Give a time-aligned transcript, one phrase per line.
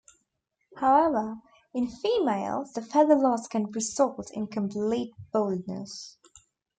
[0.77, 1.35] However
[1.75, 6.17] in females the feather loss can result in complete baldness.